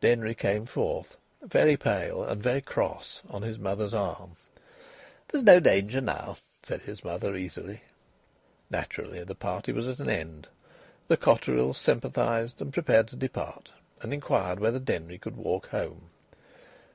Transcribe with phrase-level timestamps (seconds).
[0.00, 4.30] Denry came forth, very pale and very cross, on his mother's arm.
[5.28, 7.82] "There's no danger now," said his mother, easily.
[8.70, 10.48] Naturally the party was at an end.
[11.08, 16.08] The Cotterills sympathised, and prepared to depart, and inquired whether Denry could walk home.